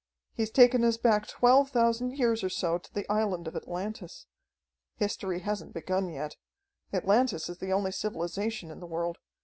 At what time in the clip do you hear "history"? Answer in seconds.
4.95-5.41